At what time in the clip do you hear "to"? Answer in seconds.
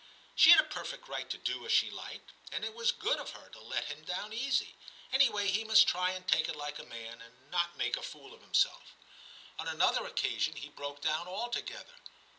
1.29-1.37, 3.49-3.59